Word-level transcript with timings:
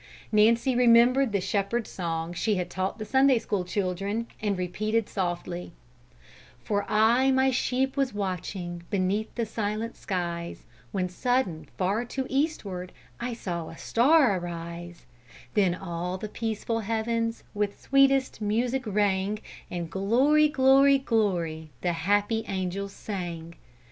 Nancy 0.31 0.75
remembered 0.75 1.31
the 1.31 1.39
shepherd's 1.39 1.91
song 1.91 2.33
she 2.33 2.55
had 2.55 2.71
taught 2.71 2.97
the 2.97 3.05
Sunday 3.05 3.37
school 3.37 3.63
children, 3.63 4.25
and 4.41 4.57
repeated 4.57 5.07
softly: 5.07 5.73
For 6.57 6.87
I 6.89 7.29
my 7.29 7.51
sheep 7.51 7.95
was 7.95 8.11
watching 8.11 8.81
Beneath 8.89 9.35
the 9.35 9.45
silent 9.45 9.95
skies, 9.95 10.65
When 10.91 11.07
sudden, 11.07 11.67
far 11.77 12.03
to 12.05 12.25
eastward, 12.31 12.93
I 13.19 13.35
saw 13.35 13.69
a 13.69 13.77
star 13.77 14.39
arise; 14.39 15.05
Then 15.53 15.75
all 15.75 16.17
the 16.17 16.29
peaceful 16.29 16.79
heavens 16.79 17.43
With 17.53 17.79
sweetest 17.79 18.41
music 18.41 18.81
rang, 18.87 19.37
And 19.69 19.91
glory, 19.91 20.49
glory, 20.49 20.97
glory! 20.97 21.69
The 21.81 21.93
happy 21.93 22.43
angels 22.47 22.91
sang. 22.91 23.53